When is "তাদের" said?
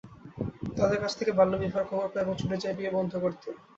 0.77-0.99